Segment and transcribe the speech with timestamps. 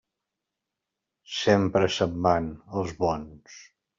[1.41, 2.49] Sempre se'n van
[2.81, 3.63] els bons.